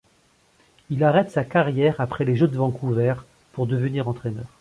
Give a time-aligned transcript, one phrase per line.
[0.89, 3.13] Il arrête sa carrière après les Jeux de Vancouver
[3.53, 4.47] pour devenir entraîneur.